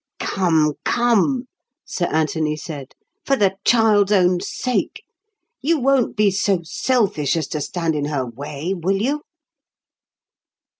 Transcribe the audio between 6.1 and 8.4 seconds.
be so selfish as to stand in her